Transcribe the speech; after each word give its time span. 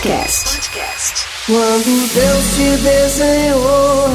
Cury 0.00 0.12
Podcast. 0.12 1.26
Quando 1.46 2.08
Deus 2.14 2.44
te 2.56 2.76
desenhou, 2.82 4.08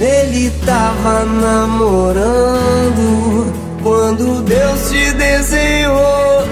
Ele 0.00 0.50
tava 0.64 1.26
namorando. 1.26 3.04
Quando 3.82 4.40
Deus 4.42 4.88
te 4.88 5.12
desenhou, 5.12 6.48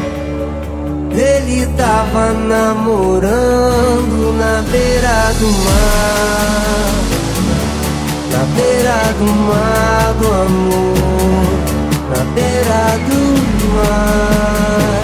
Ele 1.10 1.64
tava 1.78 2.34
namorando 2.34 4.34
na 4.36 4.60
beira 4.70 5.32
do 5.38 5.46
mar. 5.64 6.92
Na 8.30 8.44
beira 8.54 9.14
do 9.18 9.24
mar 9.24 10.12
do 10.20 10.28
amor. 10.28 11.48
Na 12.10 12.22
beira 12.34 12.98
do 13.08 13.20
mar. 13.74 15.02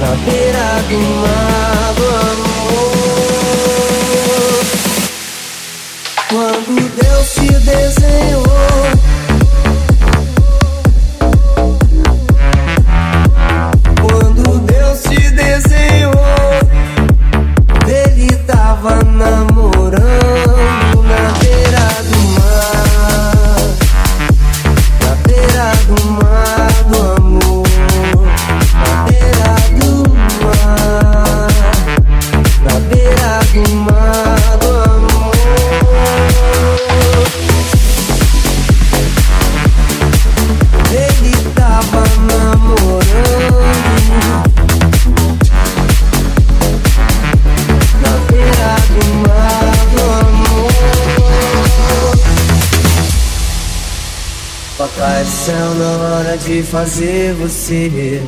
Na 0.00 0.10
beira 0.24 0.68
do 0.88 0.98
mar 1.22 1.77
Quando 6.28 6.88
Deus 6.94 7.34
te 7.34 7.48
desenhou. 7.60 8.97
Fazer 56.78 57.34
você. 57.34 58.22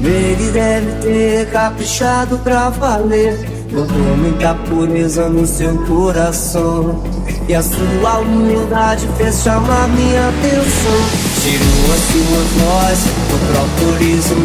Ele 0.00 0.50
deve 0.50 0.90
ter 1.02 1.46
caprichado 1.52 2.36
pra 2.38 2.68
valer. 2.68 3.38
Botou 3.70 4.16
muita 4.16 4.54
pureza 4.54 5.28
no 5.28 5.46
seu 5.46 5.76
coração. 5.86 7.00
E 7.48 7.54
a 7.54 7.62
sua 7.62 8.18
humildade 8.18 9.08
fez 9.16 9.42
chamar 9.42 9.88
minha 9.90 10.28
atenção. 10.28 11.00
Tirou 11.42 11.94
a 11.94 11.98
sua 12.10 12.42
voz, 12.58 12.98
o 13.30 13.38
próprio 13.52 13.92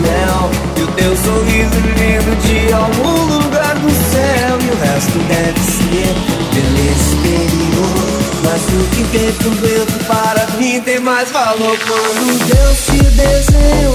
mel. 0.02 0.52
E 0.78 0.84
o 0.84 0.88
teu 0.92 1.18
sorriso 1.18 1.80
lindo 1.98 2.36
de 2.46 2.74
algum 2.74 3.38
lugar 3.38 3.76
do 3.80 3.90
céu. 4.12 4.58
E 4.62 4.70
o 4.70 4.78
resto 4.86 5.18
deve 5.30 5.60
ser 5.60 6.14
beleza 6.54 6.92
exterior. 6.94 8.17
Mas 8.50 8.64
o 8.64 8.90
que 8.96 9.04
dentro 9.18 9.50
dentro 9.56 10.06
para 10.06 10.48
mim 10.58 10.80
tem 10.80 11.02
mais 11.02 11.30
valor. 11.32 11.78
Quando 11.80 12.46
Deus 12.46 12.86
te 12.86 13.04
desenhou, 13.12 13.94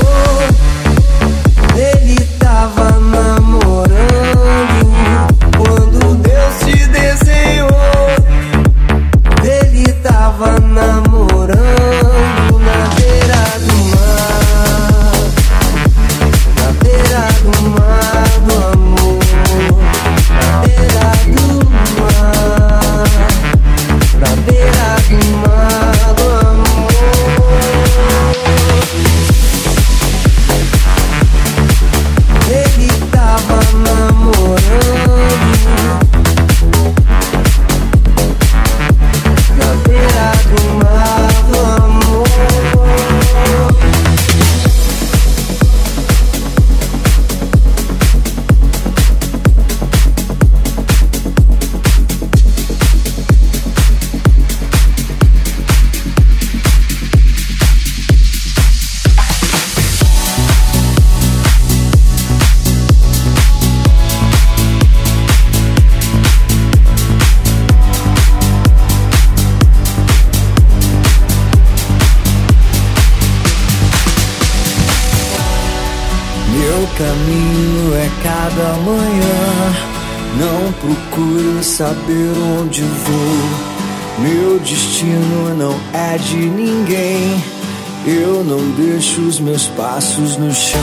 meus 89.53 89.67
passos 89.77 90.39
no 90.39 90.51
chão. 90.55 90.81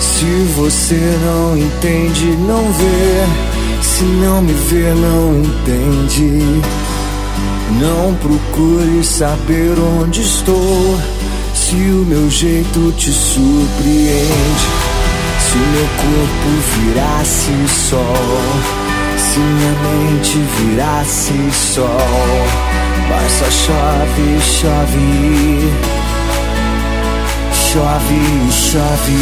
Se 0.00 0.24
você 0.56 1.18
não 1.24 1.58
entende, 1.58 2.26
não 2.46 2.62
vê. 2.72 3.82
Se 3.82 4.04
não 4.04 4.40
me 4.40 4.52
vê, 4.52 4.94
não 4.94 5.40
entende. 5.40 6.62
Não 7.80 8.14
procure 8.14 9.02
saber 9.02 9.74
onde 10.00 10.20
estou. 10.20 11.00
Se 11.52 11.74
o 11.74 12.04
meu 12.06 12.30
jeito 12.30 12.92
te 12.96 13.10
surpreende, 13.10 14.66
se 15.40 15.56
o 15.56 15.66
meu 15.74 15.88
corpo 15.96 16.48
virasse 16.76 17.50
sol, 17.88 18.46
se 19.18 19.40
minha 19.40 19.72
mente 19.82 20.38
virasse 20.60 21.32
sol, 21.50 21.88
mas 23.08 23.32
só 23.32 23.50
chove, 23.50 24.40
chove, 24.60 25.93
chove, 27.74 28.52
chove. 28.52 29.18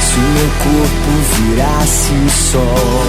Se 0.00 0.20
meu 0.20 0.50
corpo 0.62 1.10
virasse 1.34 2.28
sol, 2.28 3.04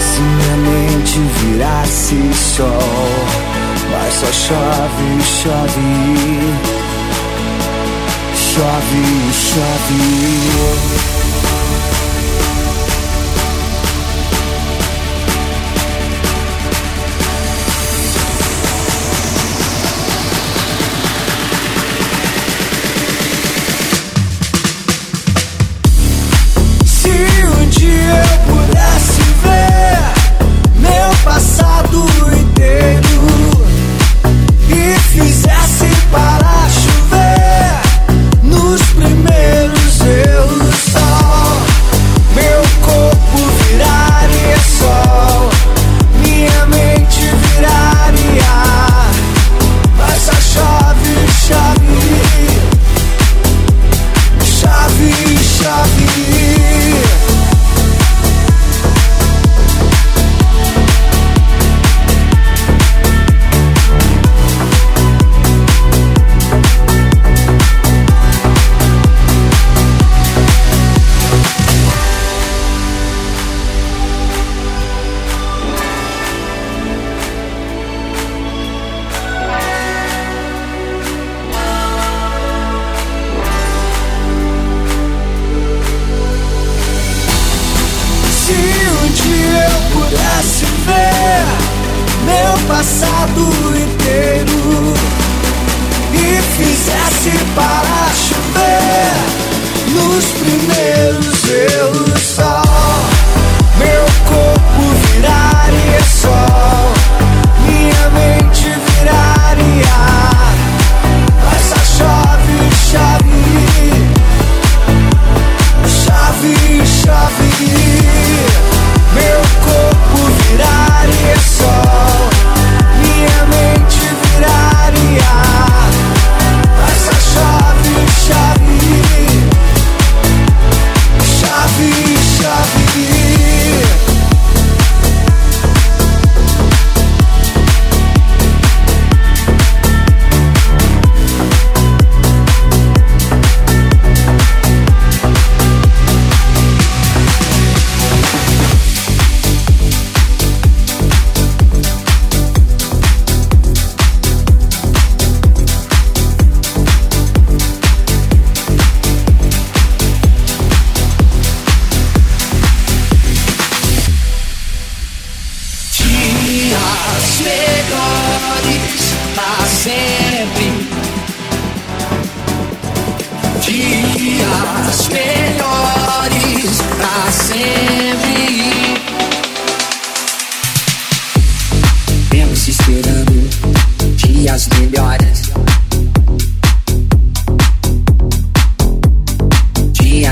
se 0.00 0.20
minha 0.20 0.56
mente 0.56 1.18
virasse 1.38 2.32
sol, 2.32 2.66
mas 3.90 4.14
só 4.14 4.32
chove, 4.32 5.08
chove 5.22 6.80
chove, 8.52 9.32
chove. 9.32 11.19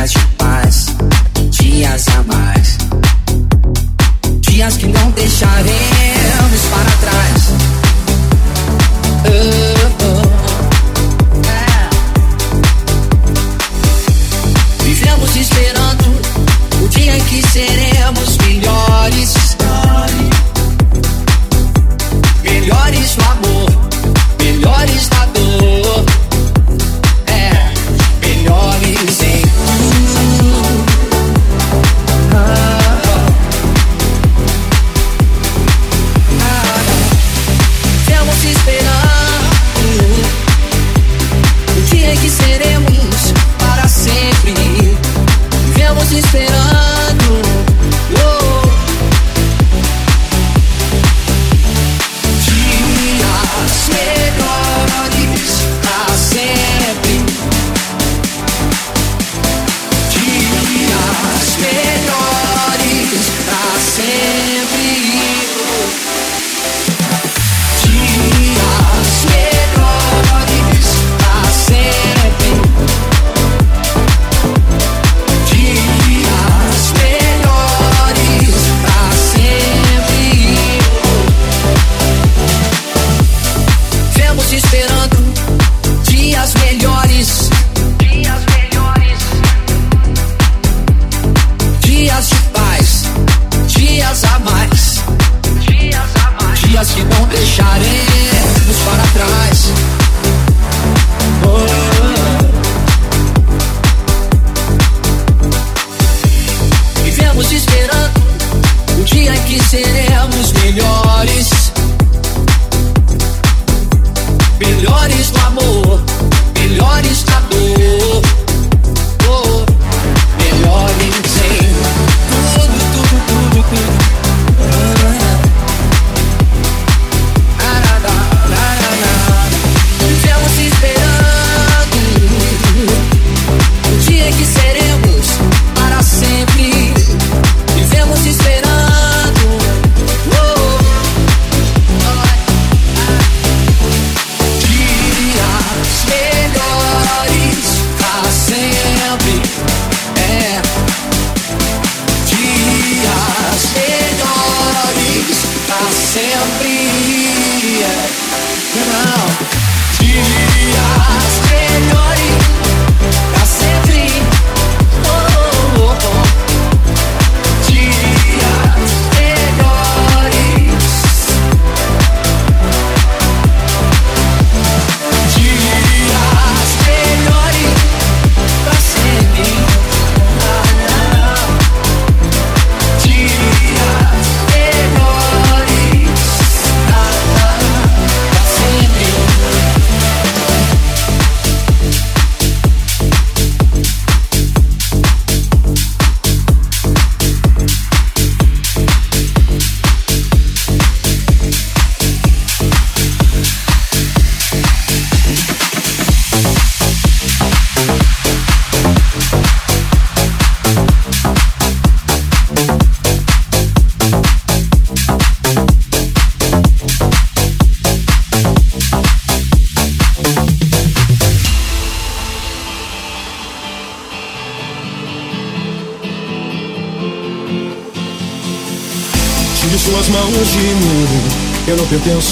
Dias 0.08 0.30
de 0.30 0.37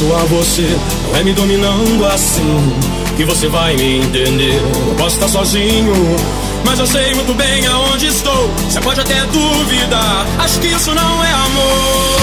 a 0.05 0.25
você. 0.25 0.76
Não 1.09 1.17
é 1.17 1.23
me 1.25 1.33
dominando 1.33 2.05
assim 2.07 2.73
que 3.17 3.25
você 3.25 3.49
vai 3.49 3.75
me 3.76 3.99
entender. 3.99 4.61
Eu 4.88 4.95
posso 4.97 5.17
estar 5.17 5.29
sozinho, 5.29 5.95
mas 6.65 6.79
eu 6.79 6.87
sei 6.87 7.15
muito 7.15 7.33
bem 7.35 7.67
aonde 7.67 8.07
estou. 8.07 8.50
Você 8.69 8.81
pode 8.81 9.00
até 9.00 9.25
duvidar, 9.26 10.26
acho 10.38 10.61
que 10.61 10.67
isso 10.67 10.95
não 10.95 11.25
é 11.25 11.33
amor. 11.33 12.15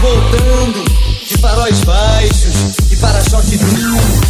Voltando, 0.00 0.84
de 1.26 1.38
faróis 1.38 1.80
baixos 1.80 2.76
e 2.90 2.96
para-choque 2.96 3.56
duro 3.56 4.25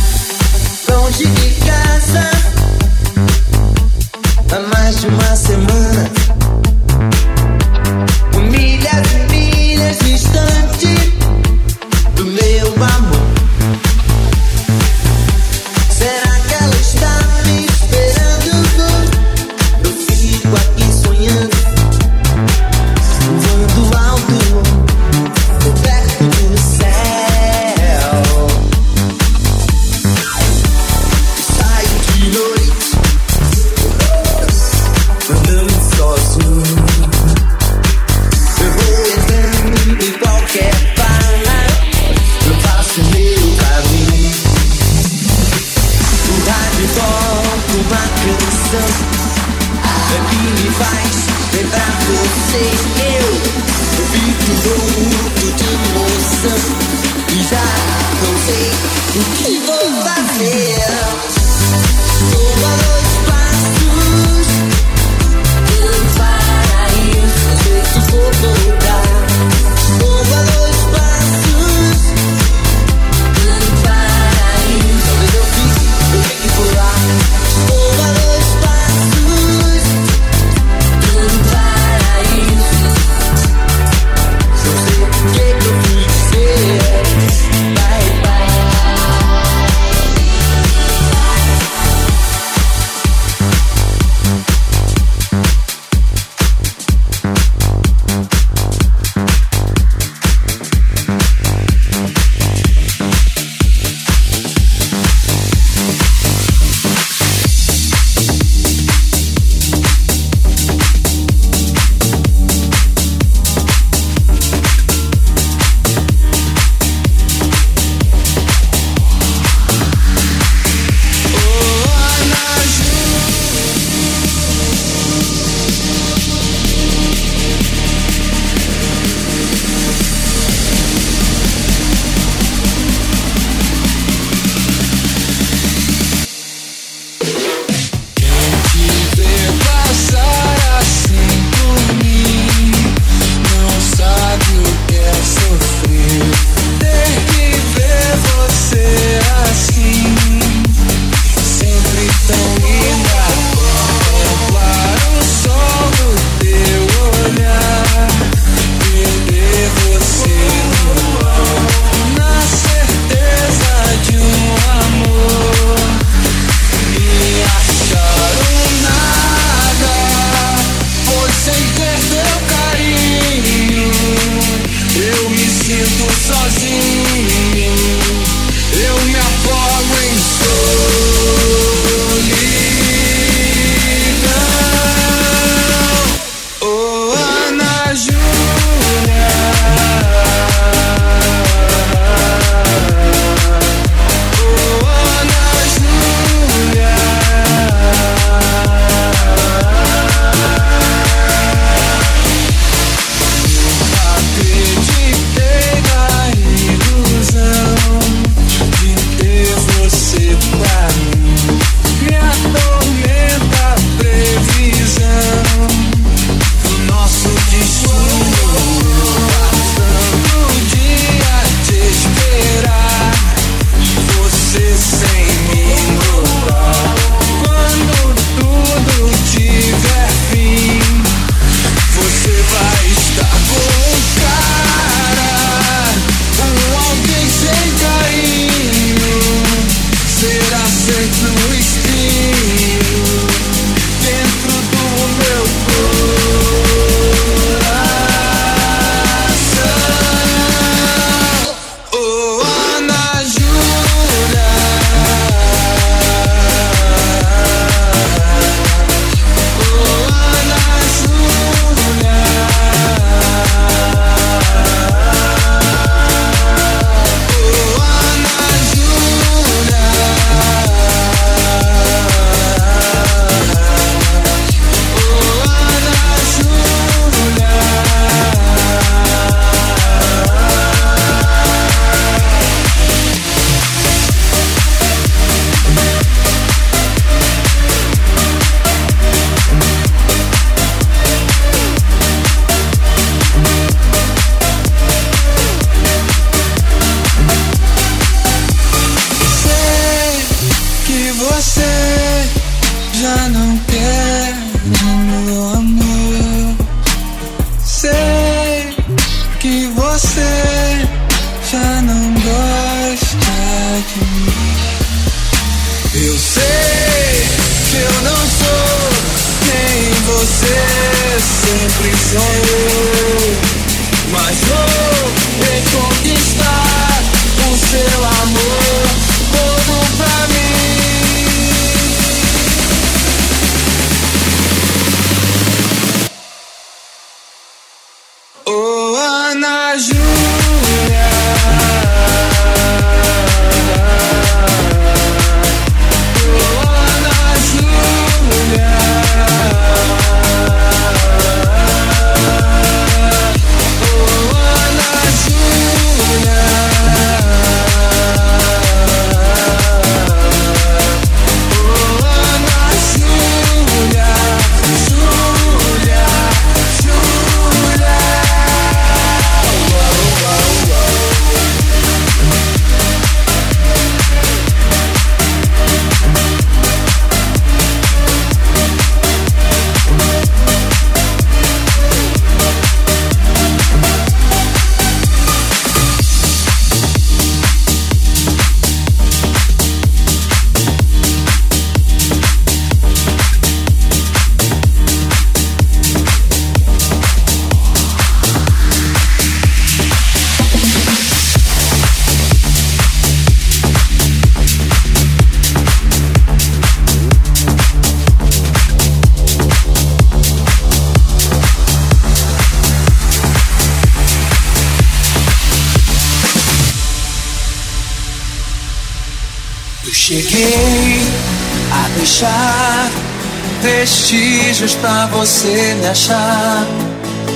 você 425.27 425.74
me 425.74 425.87
achar. 425.88 426.64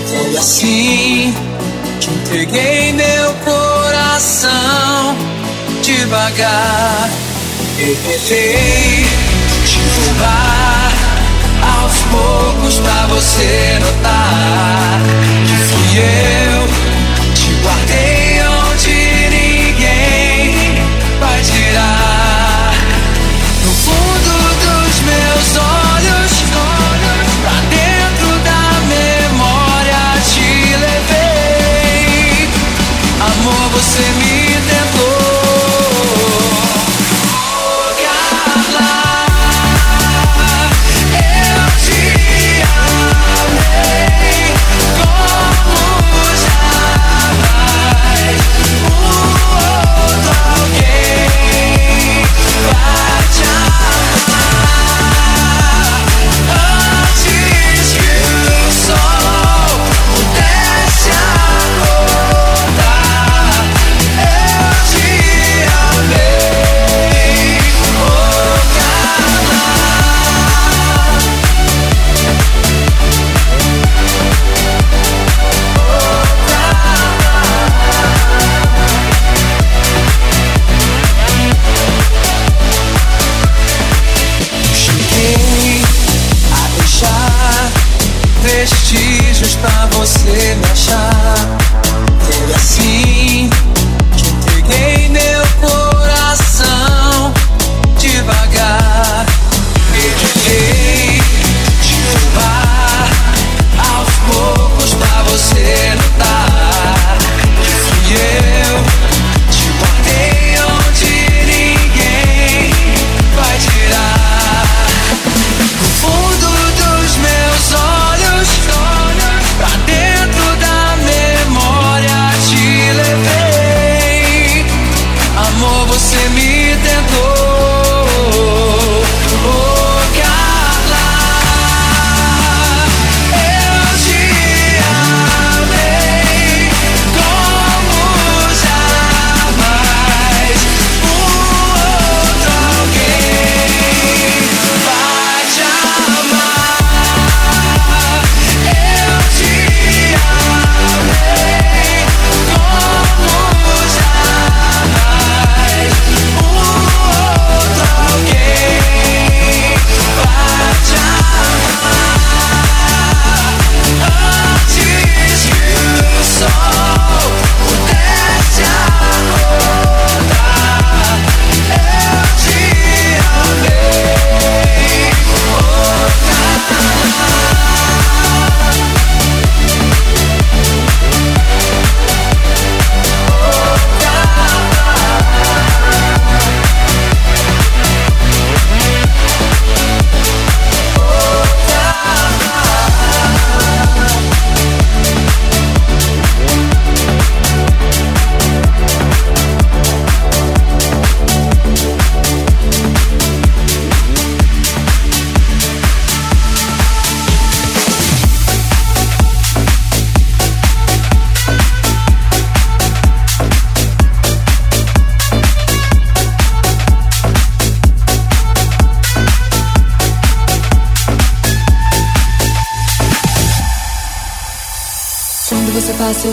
Foi 0.06 0.36
assim 0.36 1.34
que 2.00 2.08
entreguei 2.08 2.92
meu 2.92 3.34
coração 3.44 5.16
devagar. 5.82 7.10
Eu 7.80 7.96
tentei 7.96 9.06
te 9.66 9.80
roubar 9.96 10.92
aos 11.80 11.96
poucos 12.12 12.78
pra 12.78 13.06
você 13.06 13.78
notar 13.80 15.00
que 15.48 15.56
fui 15.56 15.98
eu 15.98 16.89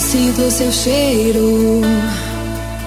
sinto 0.08 0.42
o 0.42 0.52
seu 0.52 0.72
cheiro. 0.72 1.82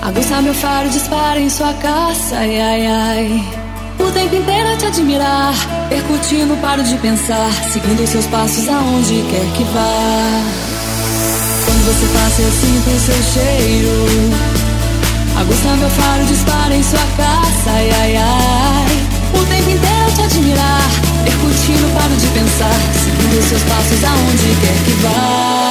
Aguça 0.01 0.41
meu 0.41 0.55
faro, 0.55 0.89
dispara 0.89 1.39
em 1.39 1.51
sua 1.51 1.75
caça, 1.75 2.37
ai 2.37 2.59
ai 2.59 2.87
ai. 2.87 3.45
O 3.99 4.11
tempo 4.11 4.35
inteiro 4.35 4.73
a 4.73 4.77
te 4.77 4.87
admirar, 4.87 5.55
percutindo, 5.91 6.57
paro 6.63 6.83
de 6.83 6.97
pensar, 6.97 7.53
seguindo 7.71 8.07
seus 8.07 8.25
passos 8.27 8.67
aonde 8.71 9.23
quer 9.31 9.47
que 9.55 9.65
vá. 9.65 10.43
Quando 11.67 11.85
você 11.85 12.07
passa, 12.19 12.41
eu 12.41 12.51
sinto 12.53 12.89
o 12.89 13.01
seu 13.01 13.23
cheiro. 13.35 14.07
Aguça 15.39 15.77
meu 15.77 15.91
faro, 15.91 16.25
dispara 16.25 16.75
em 16.75 16.83
sua 16.83 17.07
caça, 17.19 17.71
ai 17.71 17.91
ai 18.01 18.17
ai. 18.17 19.39
O 19.39 19.45
tempo 19.45 19.71
inteiro 19.71 20.07
a 20.09 20.13
te 20.13 20.23
admirar, 20.23 20.91
percutindo, 21.25 21.95
paro 21.95 22.17
de 22.17 22.27
pensar, 22.29 22.81
seguindo 23.05 23.43
seus 23.47 23.63
passos 23.65 24.05
aonde 24.05 24.57
quer 24.63 24.85
que 24.85 24.93
vá. 25.03 25.70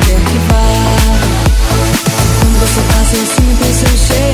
quer 0.00 0.20
que 0.20 0.38
vá. 0.48 0.62
Quando 2.40 2.60
você 2.60 2.80
passa, 2.92 3.16
eu 3.16 3.26
sinto 3.26 3.62
o 3.62 3.74
seu 3.74 3.96
cheiro. 3.96 4.25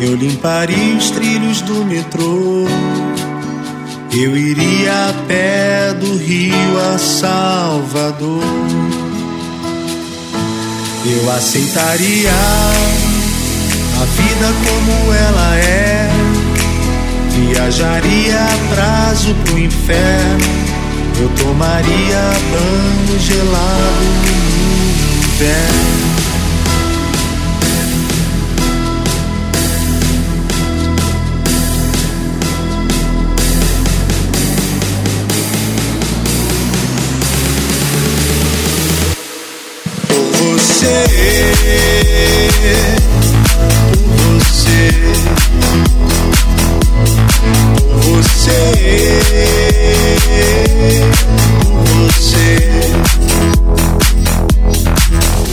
Eu 0.00 0.16
limparia 0.16 0.96
os 0.96 1.10
trilhos 1.10 1.60
do 1.60 1.84
metrô. 1.84 2.66
Eu 4.12 4.36
iria 4.36 5.10
a 5.10 5.12
pé 5.28 5.92
do 5.92 6.16
Rio 6.16 6.54
a 6.94 6.98
Salvador. 6.98 8.42
Eu 11.04 11.30
aceitaria 11.32 12.30
a 14.00 14.04
vida 14.04 14.52
como 14.64 15.12
ela 15.12 15.56
é. 15.56 16.08
Viajaria 17.30 18.40
atraso 18.42 19.34
pro 19.44 19.58
inferno. 19.58 20.70
Eu 21.20 21.28
tomaria 21.44 22.32
banho 22.50 23.20
gelado 23.20 24.04
no 24.24 25.24
inverno. 25.24 26.09
Você, 40.80 42.48
por 43.92 44.38
você, 44.40 44.80
por 47.90 48.00
você, 48.14 48.60
por 51.60 51.84
você, 52.06 52.56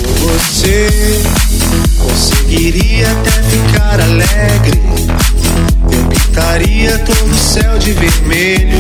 por 0.06 0.32
você, 0.32 0.88
conseguiria 2.00 3.12
até 3.12 3.32
ficar 3.44 4.00
alegre. 4.00 4.82
Eu 5.92 6.04
pintaria 6.08 6.98
todo 7.00 7.32
o 7.32 7.38
céu 7.38 7.78
de 7.80 7.92
vermelho. 7.92 8.78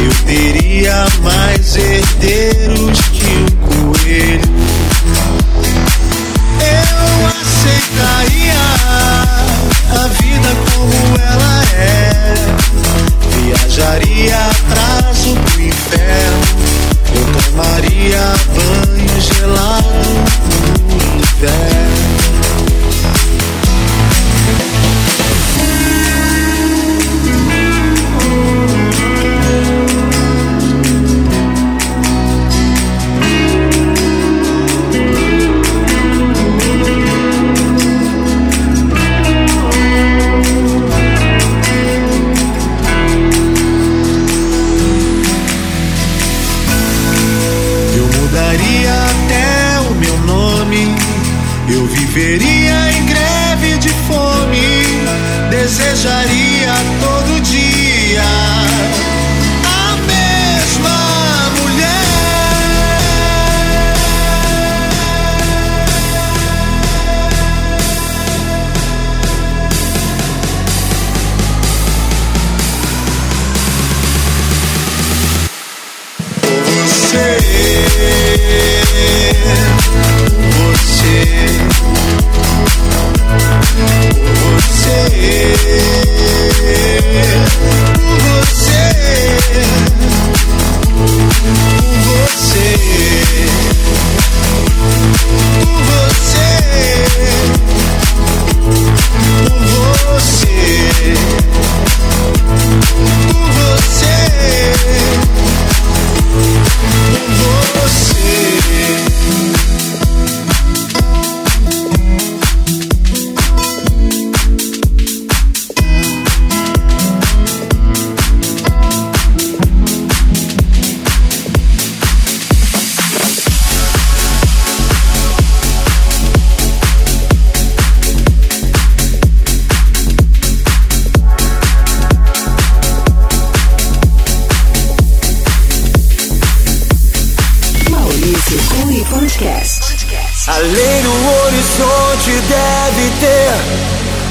Eu 0.00 0.12
teria 0.26 1.06
mais 1.22 1.76
herdeiros 1.76 3.00
que 3.12 3.26
um 3.26 3.47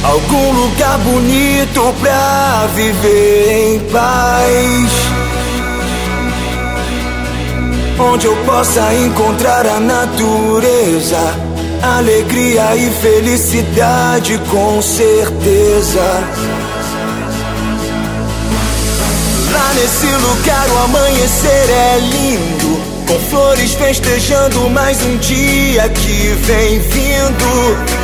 algum 0.07 0.51
lugar 0.53 0.97
bonito 0.99 1.93
pra 1.99 2.67
viver 2.73 3.75
em 3.75 3.79
paz. 3.91 4.91
Onde 7.99 8.27
eu 8.27 8.35
possa 8.45 8.93
encontrar 8.93 9.65
a 9.65 9.79
natureza, 9.79 11.17
alegria 11.97 12.75
e 12.75 12.89
felicidade 13.01 14.39
com 14.49 14.81
certeza. 14.81 16.23
Lá 19.51 19.73
nesse 19.73 20.07
lugar 20.07 20.69
o 20.69 20.77
amanhecer 20.83 21.69
é 21.69 21.97
lindo, 21.99 22.81
com 23.07 23.19
flores 23.29 23.73
festejando 23.73 24.69
mais 24.69 25.01
um 25.03 25.17
dia 25.17 25.89
que 25.89 26.35
vem 26.45 26.79
vindo. 26.79 27.96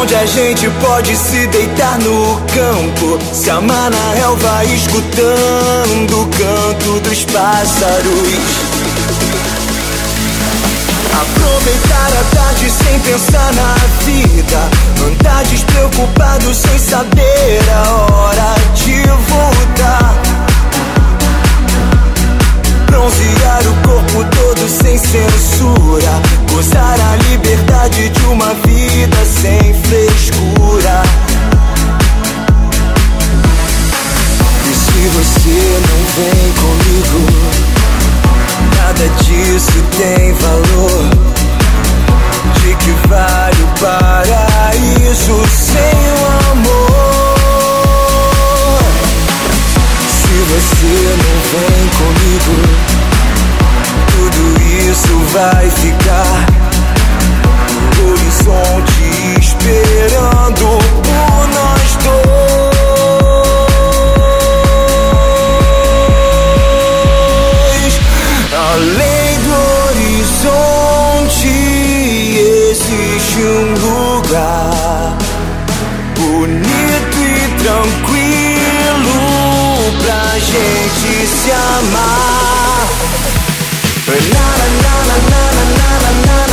Onde 0.00 0.14
a 0.14 0.26
gente 0.26 0.68
pode 0.80 1.16
se 1.16 1.46
deitar 1.48 1.98
no 2.00 2.40
campo, 2.54 3.18
se 3.32 3.50
amar 3.50 3.90
na 3.90 4.14
relva, 4.14 4.64
escutando 4.64 6.22
o 6.22 6.26
canto 6.28 7.00
dos 7.00 7.24
pássaros. 7.24 8.72
Aproveitar 11.20 12.12
a 12.20 12.36
tarde 12.36 12.70
sem 12.70 13.00
pensar 13.00 13.52
na 13.54 13.74
vida. 14.04 14.70
Andar 15.06 15.44
despreocupado 15.44 16.54
sem 16.54 16.78
saber 16.78 17.60
a 17.74 18.12
hora 18.12 18.54
de 18.74 19.02
voltar. 19.02 20.31
Bronzear 22.92 23.62
o 23.66 23.88
corpo 23.88 24.22
todo 24.36 24.68
sem 24.68 24.98
censura. 24.98 26.20
Gozar 26.52 27.00
a 27.00 27.16
liberdade 27.30 28.10
de 28.10 28.24
uma 28.26 28.52
vida 28.52 29.16
sem 29.24 29.72
frescura. 29.82 31.02
E 34.66 34.74
se 34.74 35.08
você 35.08 35.80
não 35.88 36.00
vem 36.18 36.52
comigo? 36.60 37.20
Nada 38.76 39.08
disso 39.22 39.82
tem 39.96 40.34
valor. 40.34 41.08
De 42.60 42.74
que 42.76 42.90
vale 43.08 43.62
o 43.62 43.68
paraíso 43.80 45.48
sem 45.48 45.96
o 46.12 46.52
amor? 46.52 47.31
você 50.44 51.16
não 51.22 51.36
vem 51.52 51.82
comigo, 51.98 52.54
tudo 54.10 54.42
isso 54.88 55.14
vai 55.32 55.64
ficar 55.70 56.38
no 57.96 58.02
horizonte 58.10 59.02
esperando 59.40 60.66
por 61.02 61.42
nós 61.54 61.90
dois. 62.02 62.32
Além 68.72 69.30
do 69.44 69.54
horizonte 69.86 71.52
existe 72.70 73.38
um 73.40 73.74
lugar 73.74 75.16
bonito 76.16 77.18
e 77.18 77.26
tranquilo 77.62 78.21
pra 80.02 80.38
gente 80.38 81.26
se 81.26 81.50
amar. 81.50 82.88
Na, 84.06 84.12
na, 84.12 84.82
na, 84.82 85.16
na, 85.16 85.22
na, 85.22 85.68
na, 85.78 86.12
na, 86.26 86.46
na. 86.46 86.51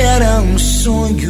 era 0.00 0.40
um 0.40 0.56
sonho. 0.58 1.27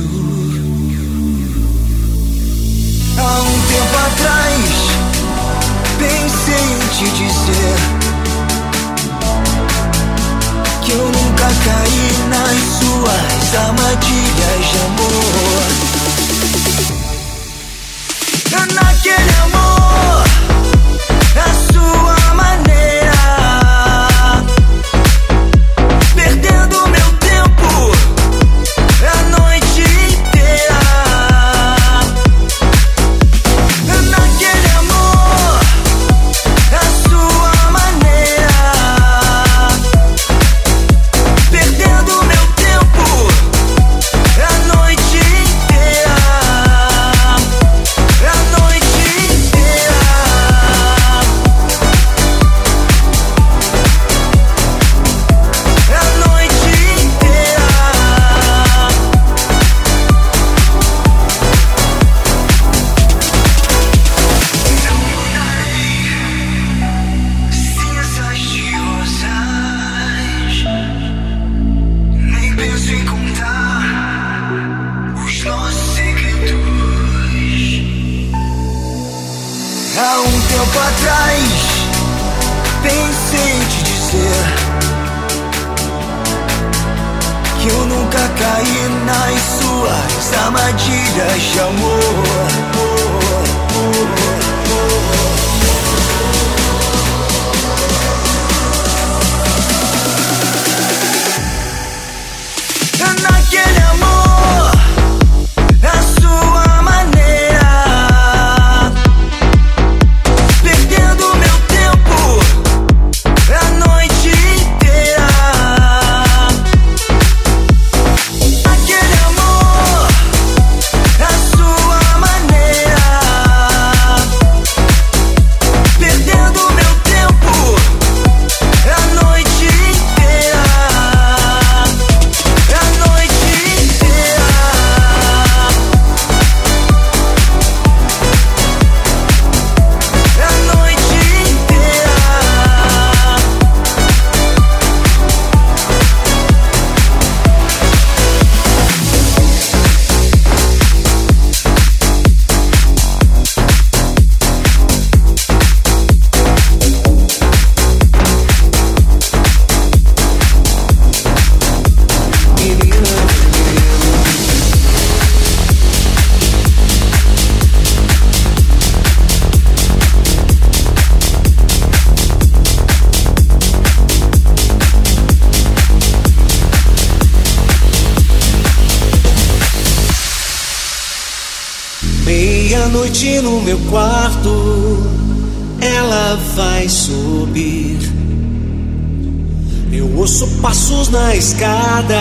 na 191.11 191.35
escada, 191.35 192.21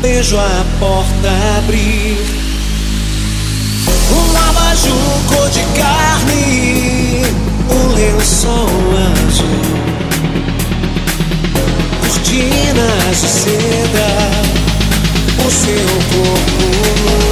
vejo 0.00 0.38
a 0.38 0.64
porta 0.78 1.30
abrir. 1.58 2.18
Um 4.10 4.32
lavajuco 4.32 5.50
de 5.50 5.64
carne, 5.78 7.22
um 7.70 7.94
lençol 7.94 8.68
azul, 9.26 9.68
cortinas 12.00 13.20
de 13.20 13.28
seda, 13.28 14.10
o 15.46 15.50
seu 15.50 15.88
corpo 16.12 17.22
nu. 17.22 17.27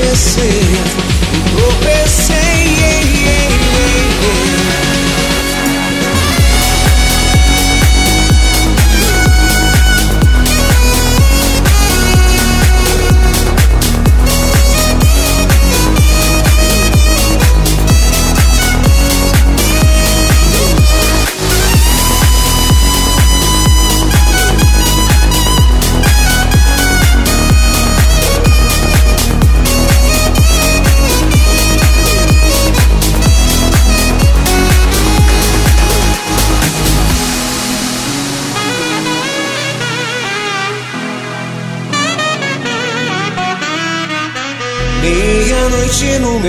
tropecei, 0.00 0.80
tropecei. 1.54 2.39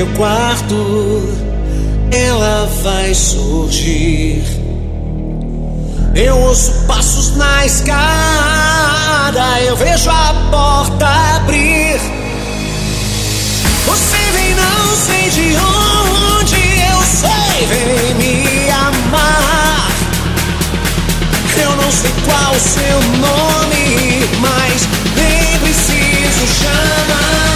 Meu 0.03 0.07
quarto, 0.15 1.29
ela 2.11 2.67
vai 2.81 3.13
surgir. 3.13 4.43
Eu 6.15 6.35
ouço 6.39 6.71
passos 6.87 7.35
na 7.35 7.65
escada, 7.67 8.01
eu 9.61 9.75
vejo 9.77 10.09
a 10.09 10.33
porta 10.49 11.07
abrir. 11.35 11.99
Você 13.85 14.17
vem, 14.33 14.55
não 14.55 14.95
sei 14.95 15.29
de 15.29 15.55
onde, 15.55 16.55
eu 16.55 17.01
sei, 17.03 17.67
vem 17.67 18.15
me 18.15 18.71
amar. 18.71 19.91
Eu 21.61 21.75
não 21.75 21.91
sei 21.91 22.11
qual 22.25 22.55
o 22.55 22.59
seu 22.59 23.01
nome, 23.19 24.25
mas 24.39 24.87
nem 25.15 25.59
preciso 25.59 26.47
chamar. 26.59 27.50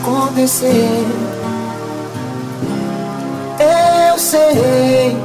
acontecer. 0.00 1.06
Eu 3.58 4.18
sei, 4.18 5.16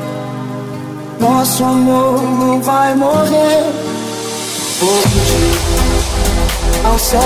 nosso 1.20 1.64
amor 1.64 2.22
não 2.22 2.62
vai 2.62 2.96
morrer. 2.96 3.66
Vou 4.80 5.02
pedir 5.04 5.60
ao 6.86 7.00
céu, 7.00 7.22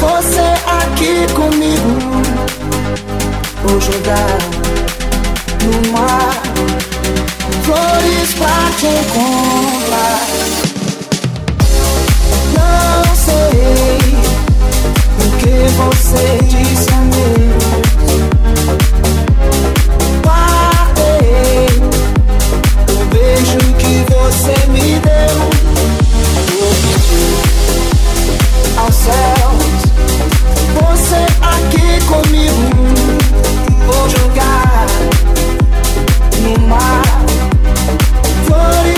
você 0.00 0.40
aqui 0.66 1.32
comigo. 1.34 1.98
Vou 3.62 3.80
jogar 3.80 4.38
no 5.64 5.92
mar 5.92 6.48
flores 7.64 8.34
pra 8.34 8.70
te 8.78 8.86
encontrar. 8.86 10.20
Não 12.54 13.16
sei 13.16 14.27
você, 15.48 16.38
você 16.48 16.90
a 16.90 16.98
adeus. 16.98 17.64
Guardei 20.22 21.68
o 22.92 23.04
beijo 23.06 23.58
que 23.78 23.94
você 24.12 24.56
me 24.68 24.88
deu. 25.00 25.38
Eu 26.60 26.72
aos 28.82 28.94
céus, 28.94 29.82
você 30.74 31.22
aqui 31.42 31.88
comigo. 32.06 32.68
Vou 33.86 34.04
jogar 34.08 34.86
no 36.42 36.54
mar. 36.68 37.24
Flores 38.46 38.97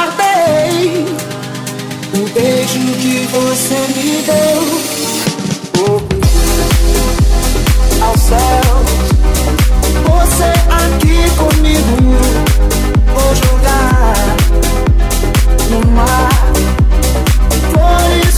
que 3.01 3.25
você 3.31 3.75
me 3.95 4.21
deu. 4.21 4.61
Ao 7.99 8.15
céu, 8.15 8.83
você 10.05 10.51
aqui 10.69 11.19
comigo. 11.35 11.97
Vou 13.07 13.35
jogar 13.35 14.13
no 15.71 15.79
mar. 15.93 16.29
Foi 17.73 18.30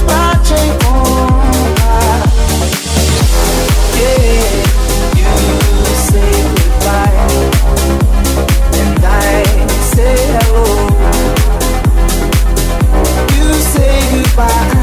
fire 14.36 14.83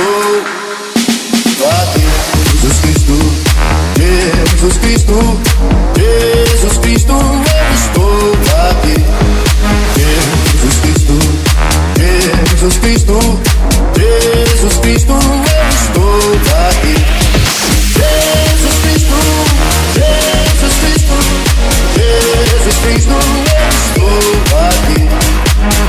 estou 0.00 1.68
aqui. 1.70 2.04
Jesus 2.60 2.78
Cristo, 2.80 3.16
Jesus 3.96 4.76
Cristo, 4.78 5.16
Jesus 5.96 6.78
Cristo, 6.78 7.12
eu 7.12 7.74
estou 7.74 8.32
aqui. 8.70 8.96
Jesus 9.96 10.76
Cristo, 10.82 11.16
Jesus 11.98 12.76
Cristo, 12.78 13.16
Jesus 13.96 14.76
Cristo, 14.78 15.12
eu 15.12 15.18
estou 15.74 16.16
aqui. 16.68 16.94
Jesus 17.96 18.76
Cristo, 18.82 19.18
Jesus 19.94 20.74
Cristo, 20.80 21.16
Jesus 21.96 22.76
Cristo, 22.82 23.12
eu 23.12 23.68
estou 23.86 24.16
aqui. 24.68 25.00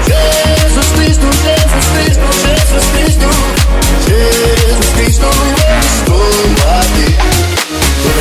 Jesus 0.08 0.88
Cristo, 0.96 1.28
Jesus 1.44 1.86
Cristo, 1.94 2.28
Jesus 2.42 2.86
Cristo, 2.94 3.28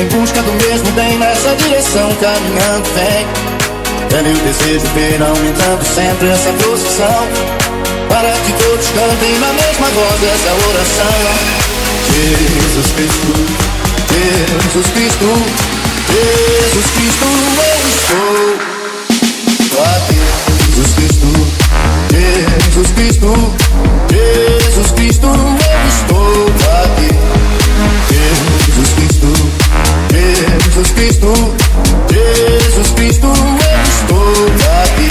Em 0.00 0.06
busca 0.06 0.42
do 0.42 0.52
mesmo 0.52 0.90
bem 0.92 1.16
nessa 1.18 1.54
direção, 1.56 2.12
caminhando 2.20 2.88
vem. 2.94 3.26
É 4.18 4.22
meu 4.22 4.34
desejo 4.34 4.86
ver 4.94 5.22
aumentando 5.22 5.84
sempre 5.84 6.28
essa 6.28 6.52
procissão. 6.52 7.28
Para 8.08 8.30
que 8.30 8.52
todos 8.62 8.86
cantem 8.90 9.38
na 9.38 9.52
mesma 9.52 9.88
voz 9.88 10.22
essa 10.22 10.52
oração. 10.68 11.64
Jesus 12.12 12.92
Cristo, 12.94 13.32
Jesus 14.12 14.86
Cristo, 14.94 15.28
Jesus 16.10 16.86
Cristo, 16.94 17.26
eu 17.60 18.58
estou 19.60 19.82
aqui. 19.82 20.18
Jesus 20.74 20.92
Cristo, 20.94 21.30
Jesus 22.62 22.90
Cristo, 22.92 23.30
Jesus 24.10 24.90
Cristo, 24.92 25.26
eu 25.26 25.88
estou 25.88 26.26
aqui. 26.84 27.10
Jesus 28.10 28.53
Jesus 30.74 30.90
Cristo, 30.94 31.30
Jesus 32.10 32.90
Cristo, 32.96 33.28
eu 33.28 33.32
estou 33.32 34.26
aqui. 34.82 35.08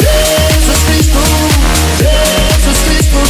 Jesus 0.00 0.80
Cristo, 0.86 1.22
Jesus 2.00 2.78
Cristo, 2.86 3.20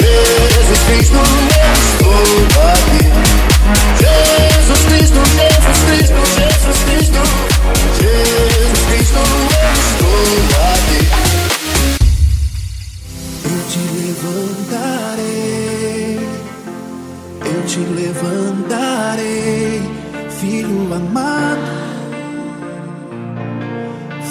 Jesus 0.00 0.80
Cristo, 0.86 1.20
eu 1.20 1.72
estou 1.84 2.24
aqui. 2.72 3.04
Jesus 4.00 4.80
Cristo, 4.88 5.20
Jesus 5.36 5.78
Cristo, 5.84 6.20
Jesus 6.32 6.80
Cristo, 6.88 7.20
Jesus 8.00 8.80
Cristo, 8.88 9.20
eu 9.60 9.72
estou 9.84 10.24
aqui. 10.72 11.00
Eu 13.44 13.60
te 13.68 13.80
levantarei, 15.12 16.18
eu 17.44 17.62
te 17.66 17.80
levantarei, 17.80 19.82
filho 20.44 20.92
amado, 20.92 21.62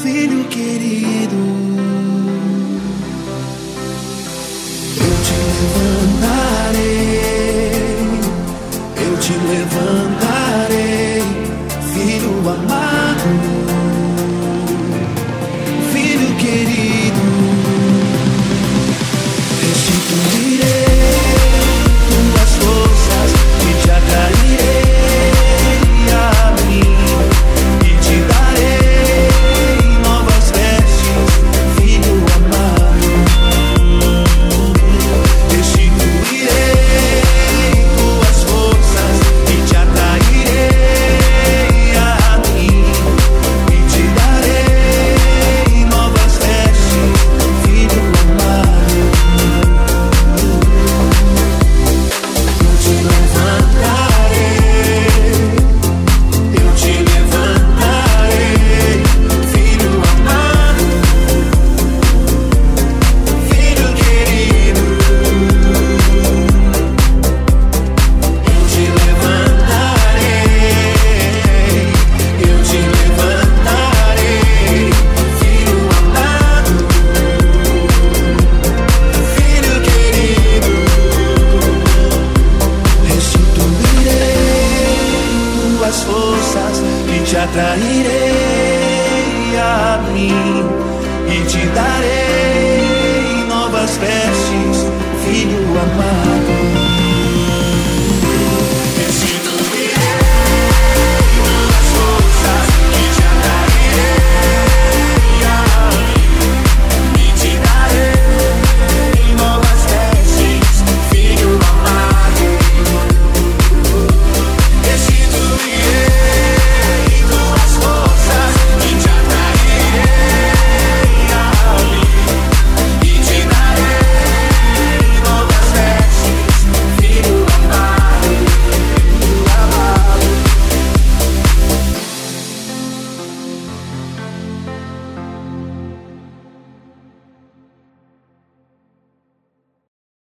filho 0.04 0.44
querido. 0.46 1.63